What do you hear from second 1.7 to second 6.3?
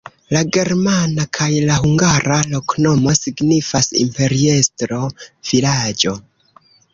hungara loknomo signifas: imperiestro-vilaĝo.